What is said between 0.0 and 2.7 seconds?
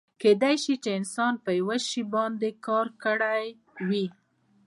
کیدای شي چې انسان په یو شي باندې